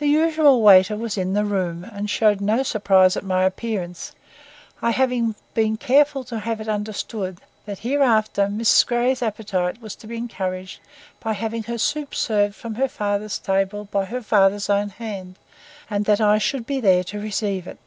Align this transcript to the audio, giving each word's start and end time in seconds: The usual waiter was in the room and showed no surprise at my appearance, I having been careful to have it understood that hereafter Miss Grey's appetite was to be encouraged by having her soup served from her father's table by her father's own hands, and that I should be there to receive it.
The 0.00 0.08
usual 0.08 0.60
waiter 0.60 0.96
was 0.96 1.16
in 1.16 1.34
the 1.34 1.44
room 1.44 1.84
and 1.84 2.10
showed 2.10 2.40
no 2.40 2.64
surprise 2.64 3.16
at 3.16 3.22
my 3.22 3.44
appearance, 3.44 4.10
I 4.82 4.90
having 4.90 5.36
been 5.54 5.76
careful 5.76 6.24
to 6.24 6.40
have 6.40 6.60
it 6.60 6.66
understood 6.68 7.40
that 7.64 7.78
hereafter 7.78 8.48
Miss 8.48 8.82
Grey's 8.82 9.22
appetite 9.22 9.80
was 9.80 9.94
to 9.94 10.08
be 10.08 10.16
encouraged 10.16 10.80
by 11.20 11.34
having 11.34 11.62
her 11.62 11.78
soup 11.78 12.12
served 12.12 12.56
from 12.56 12.74
her 12.74 12.88
father's 12.88 13.38
table 13.38 13.84
by 13.84 14.06
her 14.06 14.20
father's 14.20 14.68
own 14.68 14.88
hands, 14.88 15.36
and 15.88 16.06
that 16.06 16.20
I 16.20 16.38
should 16.38 16.66
be 16.66 16.80
there 16.80 17.04
to 17.04 17.20
receive 17.20 17.68
it. 17.68 17.78